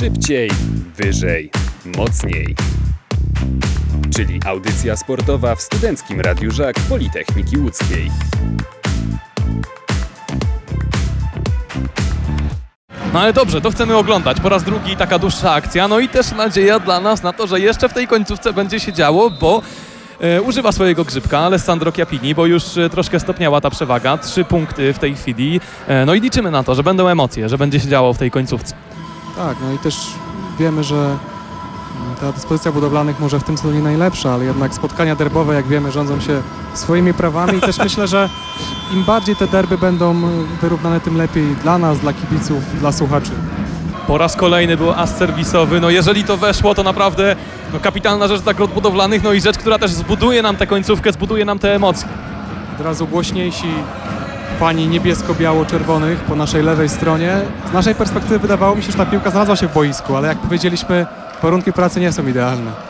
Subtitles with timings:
[0.00, 0.50] Szybciej,
[0.96, 1.50] wyżej,
[1.96, 2.54] mocniej.
[4.16, 8.10] Czyli audycja sportowa w Studenckim Radiu Żak Politechniki Łódzkiej.
[13.12, 14.40] No ale dobrze, to chcemy oglądać.
[14.40, 15.88] Po raz drugi taka dłuższa akcja.
[15.88, 18.92] No i też nadzieja dla nas na to, że jeszcze w tej końcówce będzie się
[18.92, 19.62] działo, bo
[20.20, 24.18] e, używa swojego grzybka Alessandro Chiappini, bo już e, troszkę stopniała ta przewaga.
[24.18, 25.60] Trzy punkty w tej chwili.
[25.86, 28.30] E, no i liczymy na to, że będą emocje, że będzie się działo w tej
[28.30, 28.74] końcówce.
[29.38, 30.06] Tak, no i też
[30.58, 31.16] wiemy, że
[32.20, 36.20] ta dyspozycja budowlanych może w tym sezonie najlepsza, ale jednak spotkania derbowe, jak wiemy, rządzą
[36.20, 36.42] się
[36.74, 38.28] swoimi prawami i też myślę, że
[38.94, 40.14] im bardziej te derby będą
[40.60, 43.30] wyrównane, tym lepiej dla nas, dla kibiców, dla słuchaczy.
[44.06, 45.80] Po raz kolejny był as serwisowy.
[45.80, 47.36] No jeżeli to weszło, to naprawdę
[47.72, 51.12] no, kapitalna rzecz dla grot budowlanych, no i rzecz, która też zbuduje nam tę końcówkę,
[51.12, 52.08] zbuduje nam te emocje.
[52.78, 53.68] Od razu głośniejsi
[54.58, 57.36] fani niebiesko-biało-czerwonych po naszej lewej stronie.
[57.70, 60.38] Z naszej perspektywy wydawało mi się, że ta piłka znalazła się w boisku, ale jak
[60.38, 61.06] powiedzieliśmy,
[61.42, 62.88] warunki pracy nie są idealne.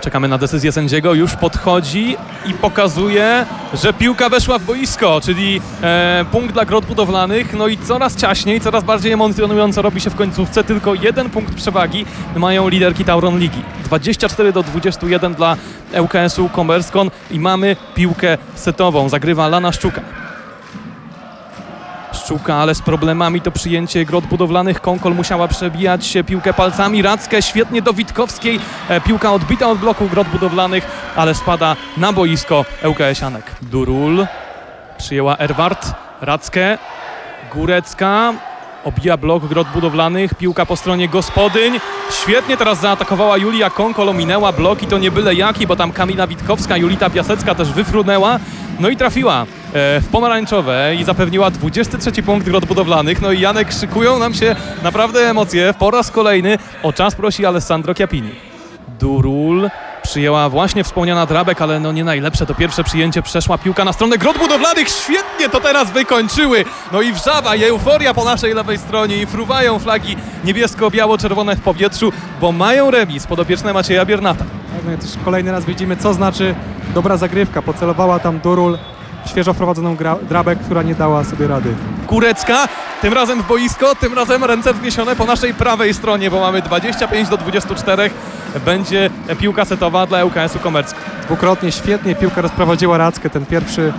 [0.00, 6.24] Czekamy na decyzję sędziego, już podchodzi i pokazuje, że piłka weszła w boisko, czyli e,
[6.32, 7.54] punkt dla grot budowlanych.
[7.54, 10.64] No i coraz ciaśniej, coraz bardziej emocjonująco robi się w końcówce.
[10.64, 12.04] Tylko jeden punkt przewagi
[12.36, 13.62] mają liderki Tauron Ligi.
[13.84, 15.56] 24 do 21 dla
[16.00, 19.08] ŁKS-u Komerskon i mamy piłkę setową.
[19.08, 20.21] Zagrywa Lana Szczuka.
[22.24, 24.80] Szczuka, ale z problemami to przyjęcie grot budowlanych.
[24.80, 27.02] Konkol musiała przebijać się piłkę palcami.
[27.02, 28.60] Rackę świetnie do Witkowskiej.
[28.88, 33.42] E, piłka odbita od bloku grot budowlanych, ale spada na boisko ŁKS-ianek.
[33.62, 34.26] Durul
[34.98, 35.94] przyjęła Erwart.
[36.20, 36.78] Rackę.
[37.54, 38.34] Górecka.
[38.84, 40.34] Obija blok grot budowlanych.
[40.34, 41.80] Piłka po stronie gospodyń.
[42.22, 44.08] Świetnie teraz zaatakowała Julia Konkol.
[44.08, 48.38] Ominęła blok i to nie byle jaki, bo tam Kamila Witkowska, Julita Piasecka też wyfrunęła.
[48.80, 53.22] No i trafiła w pomarańczowe i zapewniła 23 punkt grot budowlanych.
[53.22, 55.74] No i Janek, szykują nam się naprawdę emocje.
[55.78, 58.30] Po raz kolejny o czas prosi Alessandro Chiappini.
[59.00, 59.70] Durul
[60.02, 63.22] przyjęła właśnie wspomniana Drabek, ale no nie najlepsze to pierwsze przyjęcie.
[63.22, 64.88] Przeszła piłka na stronę grot budowlanych.
[64.88, 66.64] Świetnie to teraz wykończyły.
[66.92, 72.12] No i wrzawa i euforia po naszej lewej stronie i fruwają flagi niebiesko-biało-czerwone w powietrzu,
[72.40, 74.44] bo mają remis podopieczne Macieja Biernata.
[74.44, 76.54] Tak, no i też kolejny raz widzimy, co znaczy
[76.94, 77.62] dobra zagrywka.
[77.62, 78.78] Pocelowała tam Durul,
[79.26, 81.74] świeżo wprowadzoną gra- Drabek, która nie dała sobie rady.
[82.06, 82.68] Kurecka,
[83.02, 87.28] tym razem w boisko, tym razem ręce wzniesione po naszej prawej stronie, bo mamy 25
[87.28, 88.10] do 24.
[88.64, 90.98] Będzie piłka setowa dla ŁKS-u Komercka.
[91.26, 93.30] Dwukrotnie świetnie piłka rozprowadziła Rackę.
[93.30, 93.92] Ten pierwszy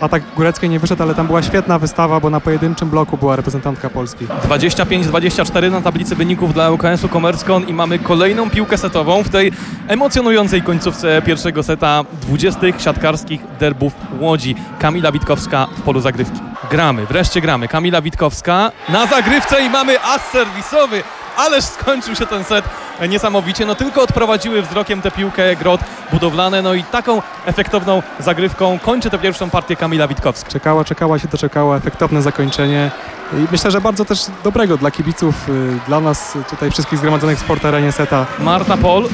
[0.00, 3.90] atak Góreckiej nie wyszedł, ale tam była świetna wystawa, bo na pojedynczym bloku była reprezentantka
[3.90, 4.26] Polski.
[4.26, 9.52] 25-24 na tablicy wyników dla ŁKS-u Komerskon i mamy kolejną piłkę setową w tej
[9.88, 14.54] emocjonującej końcówce pierwszego seta 20 siatkarskich derbów Łodzi.
[14.78, 16.40] Kamila Witkowska w polu zagrywki.
[16.70, 17.68] Gramy, wreszcie gramy.
[17.68, 21.02] Kamila Witkowska na zagrywce i mamy as serwisowy.
[21.36, 22.64] Ależ skończył się ten set
[23.08, 23.66] niesamowicie.
[23.66, 25.80] No tylko odprowadziły wzrokiem tę piłkę grot
[26.12, 26.62] budowlane.
[26.62, 30.50] No i taką efektowną zagrywką kończy tę pierwszą partię Kamila Witkowska.
[30.50, 32.90] Czekała, czekała się doczekała, efektowne zakończenie
[33.32, 37.38] i myślę, że bardzo też dobrego dla kibiców, y, dla nas y, tutaj wszystkich zgromadzonych
[37.38, 38.26] w sportarenie seta.
[38.38, 39.08] Marta Pol.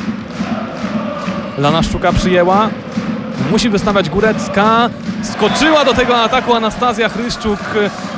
[1.59, 2.69] Lana Szczuka przyjęła.
[3.51, 4.91] Musi wystawiać Górecka.
[5.23, 7.59] Skoczyła do tego ataku Anastazja Chryszczuk.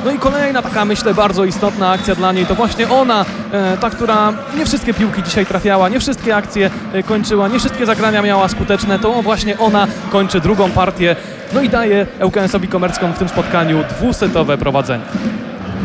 [0.05, 2.45] No i kolejna taka, myślę, bardzo istotna akcja dla niej.
[2.45, 7.03] To właśnie ona, e, ta, która nie wszystkie piłki dzisiaj trafiała, nie wszystkie akcje e,
[7.03, 8.99] kończyła, nie wszystkie zagrania miała skuteczne.
[8.99, 11.15] To właśnie ona kończy drugą partię.
[11.53, 15.03] No i daje ŁKS-owi Komerskom w tym spotkaniu dwusetowe prowadzenie.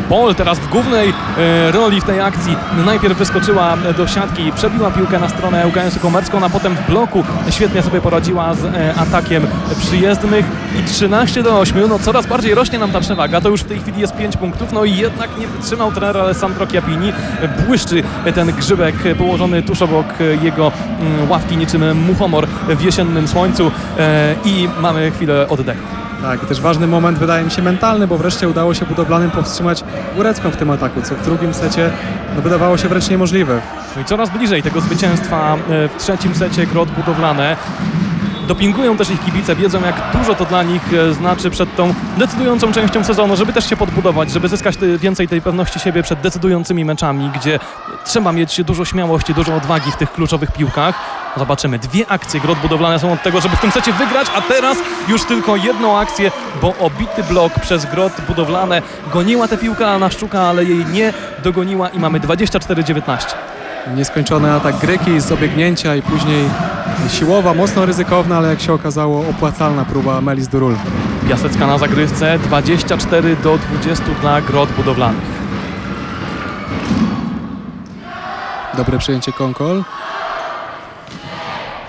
[0.08, 2.56] Pol teraz w głównej e, roli w tej akcji.
[2.86, 7.82] Najpierw wyskoczyła do siatki, przebiła piłkę na stronę ŁKS-u Komerską, a potem w bloku świetnie
[7.82, 9.46] sobie poradziła z e, atakiem
[9.78, 10.46] przyjezdnych
[10.80, 11.88] i 13 do 8.
[11.88, 13.40] No coraz bardziej rośnie nam ta przewaga.
[13.40, 14.72] To już w tej chwili jest 5 punktów.
[14.72, 17.12] No i jednak nie wytrzymał trener Alessandro Chiappini.
[17.66, 18.02] Błyszczy
[18.34, 20.06] ten grzybek położony tuż obok
[20.42, 26.07] jego mm, ławki niczym muchomor w jesiennym słońcu e, i mamy chwilę oddechu.
[26.22, 29.84] Tak, i też ważny moment wydaje mi się mentalny, bo wreszcie udało się budowlanym powstrzymać
[30.16, 31.90] Górecką w tym ataku, co w drugim secie
[32.36, 33.60] no, wydawało się wręcz niemożliwe.
[33.96, 37.56] No i coraz bliżej tego zwycięstwa e, w trzecim secie grot budowlane.
[38.48, 42.72] Dopingują też ich kibice, wiedzą jak dużo to dla nich e, znaczy przed tą decydującą
[42.72, 47.30] częścią sezonu, żeby też się podbudować, żeby zyskać więcej tej pewności siebie przed decydującymi meczami,
[47.34, 47.58] gdzie
[48.04, 50.94] trzeba mieć dużo śmiałości, dużo odwagi w tych kluczowych piłkach.
[51.36, 54.78] Zobaczymy, dwie akcje grot budowlane są od tego, żeby w tym secie wygrać, a teraz
[55.08, 56.30] już tylko jedną akcję,
[56.62, 58.82] bo obity blok przez grot budowlane
[59.12, 61.12] goniła tę piłkę na Szczuka, ale jej nie
[61.44, 63.02] dogoniła i mamy 24-19.
[63.96, 66.50] Nieskończony atak Gryki z obiegnięcia i później
[67.08, 70.76] siłowa, mocno ryzykowna, ale jak się okazało opłacalna próba Melis Durul.
[71.28, 75.38] Piasecka na zagrywce 24 do 20 dla grot budowlanych.
[78.76, 79.84] Dobre przyjęcie Konkol.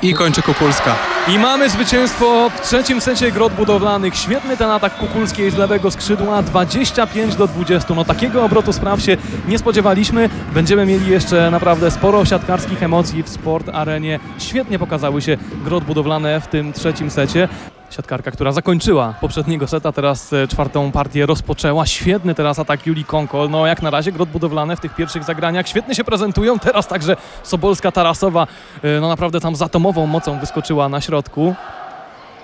[0.02, 0.96] I kończy Kukulska.
[1.28, 4.16] I mamy zwycięstwo w trzecim secie grot budowlanych.
[4.16, 7.94] Świetny ten atak Kukulskiej z lewego skrzydła, 25 do 20.
[7.94, 9.18] No takiego obrotu spraw się
[9.48, 10.30] nie spodziewaliśmy.
[10.54, 14.20] Będziemy mieli jeszcze naprawdę sporo siatkarskich emocji w sport arenie.
[14.38, 17.48] Świetnie pokazały się grot budowlane w tym trzecim secie.
[17.90, 21.86] Siatkarka, która zakończyła poprzedniego seta, teraz e, czwartą partię rozpoczęła.
[21.86, 23.50] Świetny teraz atak Julii Konkol.
[23.50, 26.60] No jak na razie grot budowlane w tych pierwszych zagraniach świetnie się prezentują.
[26.60, 28.48] Teraz także Sobolska Tarasowa
[28.84, 31.56] e, no naprawdę tam z atomową mocą wyskoczyła na środku.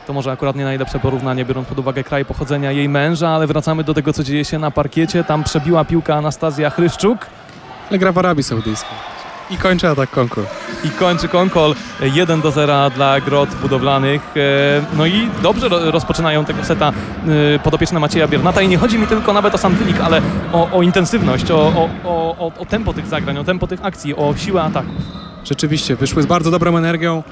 [0.08, 3.84] To może akurat nie najlepsze porównanie, biorąc pod uwagę kraj pochodzenia jej męża, ale wracamy
[3.84, 5.24] do tego, co dzieje się na parkiecie.
[5.24, 7.18] Tam przebiła piłka Anastazja Chryszczuk.
[7.90, 9.15] Ale gra w Arabii Saudyjskiej.
[9.50, 10.44] I kończy atak Konkol.
[10.84, 11.76] i kończy Konkol
[12.14, 14.22] 1 do 0 dla grot budowlanych.
[14.38, 16.92] E, No i dobrze ro- rozpoczynają tego seta
[17.56, 20.22] e, podopieczne Macieja Biernata i nie chodzi mi tylko nawet o sam wynik, ale
[20.54, 21.90] o, o intensywność, o, o,
[22.40, 24.90] o, o, tempo tych zagrań, o tempo tych akcji, o siłę ataku.
[25.44, 27.24] Rzeczywiście, wyszły z bardzo dobrą energią,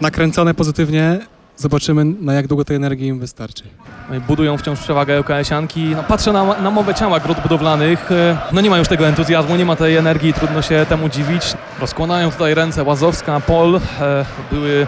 [0.00, 1.18] nakręcone pozytywnie.
[1.56, 3.64] Zobaczymy, na jak długo tej energii im wystarczy.
[4.12, 5.96] I Budują wciąż przewagę LKS-ianki.
[5.96, 8.12] No, patrzę na, na mowę ciała grot budowlanych.
[8.12, 11.42] E, No nie ma już tego entuzjazmu, nie ma tej energii, trudno się temu dziwić.
[11.80, 13.80] Rozkładają tutaj ręce Łazowska, Pol.
[14.00, 14.86] E, były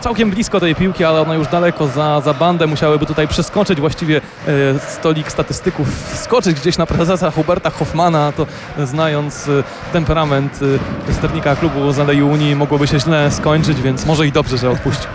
[0.00, 2.66] całkiem blisko tej piłki, ale one już daleko za, za bandę.
[2.66, 8.32] Musiałyby tutaj przeskoczyć właściwie e, stolik statystyków, wskoczyć gdzieś na prezesa Huberta Hoffmana.
[8.32, 8.46] To
[8.78, 9.62] e, znając e,
[9.92, 10.60] temperament
[11.08, 14.70] e, sternika klubu z Alei Unii mogłoby się źle skończyć, więc może i dobrze, że
[14.70, 15.10] odpuścił.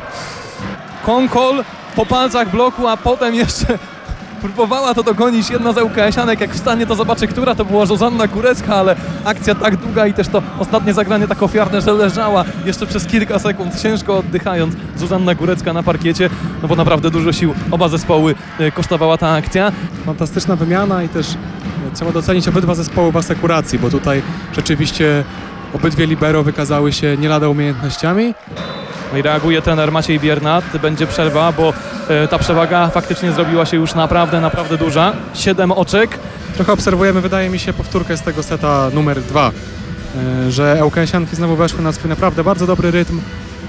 [1.06, 1.64] Konkol
[1.95, 3.66] po palcach bloku, a potem jeszcze
[4.44, 6.42] próbowała to dogonić jedna z ŁKS-anek.
[6.42, 8.95] Jak wstanie, to zobaczy, która to była Zuzanna Górecka, ale
[9.25, 13.40] akcja tak długa i też to ostatnie zagranie tak ofiarne, że leżała jeszcze przez kilka
[13.40, 14.75] sekund, ciężko oddychając.
[14.98, 16.30] Zuzanna Górecka na parkiecie,
[16.62, 19.72] no bo naprawdę dużo sił oba zespoły e, kosztowała ta akcja.
[20.06, 24.22] Fantastyczna wymiana i też e, trzeba docenić obydwa zespoły w asekuracji, bo tutaj
[24.56, 25.24] rzeczywiście
[25.74, 28.34] obydwie libero wykazały się nie lada umiejętnościami.
[29.18, 30.77] I reaguje trener Maciej Biernat.
[30.81, 31.74] Będzie przerwa, bo
[32.10, 35.13] e, ta przewaga faktycznie zrobiła się już naprawdę, naprawdę duża.
[35.33, 36.19] Siedem oczek.
[36.56, 39.51] Trochę obserwujemy, wydaje mi się, powtórkę z tego seta numer dwa,
[40.48, 43.21] e, że ŁKS-ianki znowu weszły na swój naprawdę bardzo dobry rytm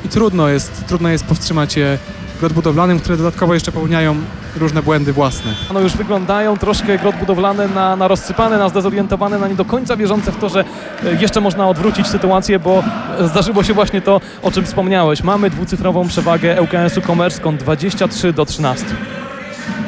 [0.05, 1.99] i trudno jest, trudno jest powstrzymać je
[2.44, 4.17] grot budowlanym, które dodatkowo jeszcze popełniają
[4.56, 5.55] różne błędy własne.
[5.75, 9.96] No już wyglądają troszkę grot budowlane na, na rozsypane, na zdezorientowane, na nie do końca
[9.96, 10.64] wierzące w to, że
[11.05, 12.82] e, jeszcze można odwrócić sytuację, bo
[13.20, 15.23] zdarzyło się właśnie to, o czym wspomniałeś.
[15.23, 18.87] Mamy dwucyfrową przewagę ŁKS-u Komerską 23 do 13.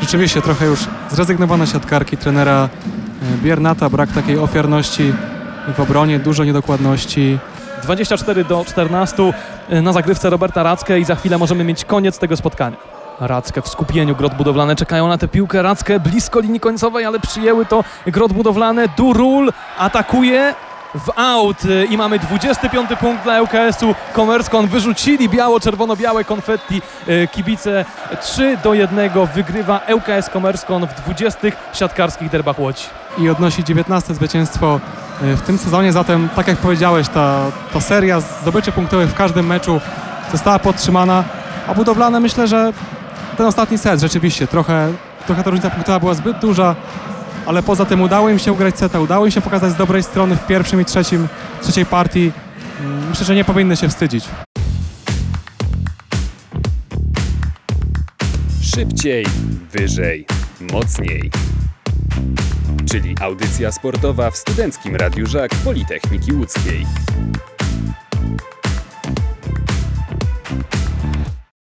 [0.01, 0.81] Rzeczywiście trochę już
[1.11, 2.69] zrezygnowane siatkarki trenera
[3.23, 5.13] e, Biernata, brak takiej ofiarności
[5.77, 7.39] w obronie, dużo niedokładności.
[7.83, 9.33] 24 do 14
[9.83, 12.77] na zagrywce Roberta Rackę i za chwilę możemy mieć koniec tego spotkania.
[13.21, 15.63] Rackę w skupieniu, grot budowlane czekają na tę piłkę.
[15.63, 18.89] Rackę blisko linii końcowej, ale przyjęły to grot budowlane.
[18.97, 20.55] Durul atakuje
[20.95, 24.67] w aut y, i mamy 25 punkt dla ŁKS-u Komerskon.
[24.67, 26.83] Wyrzucili biało-czerwono-białe konfetti.
[27.09, 27.85] Y, Kibice
[28.21, 31.41] 3 do 1 wygrywa ŁKS Komerskon w 20
[31.73, 32.85] siatkarskich derbach Łodzi.
[33.19, 34.81] i odnosi 19 zwycięstwo
[35.21, 35.93] w tym sezonie.
[35.93, 37.41] Zatem, tak jak powiedziałeś, ta,
[37.73, 39.81] ta seria zdobyczy punktowych w każdym meczu
[40.33, 41.25] została podtrzymana,
[41.69, 42.73] a budowlane myślę, że
[43.37, 44.93] ten ostatni set rzeczywiście trochę,
[45.27, 46.75] trochę ta różnica punktowa była zbyt duża,
[47.47, 50.37] ale poza tym udało im się ugrać seta, udało im się pokazać z dobrej strony
[50.37, 51.29] w pierwszym i trzecim,
[51.63, 52.33] trzeciej partii.
[52.81, 54.25] Mm, Myślę, że nie powinny się wstydzić.
[58.75, 59.27] Szybciej,
[59.73, 60.27] wyżej,
[60.73, 61.31] mocniej.
[62.91, 66.87] Czyli audycja sportowa w Studenckim Radiu Żak Politechniki Łódzkiej.